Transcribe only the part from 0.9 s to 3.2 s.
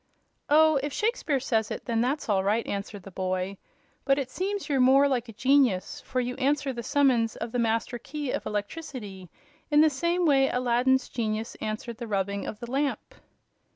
Shakespeare says it, that's all right," answered the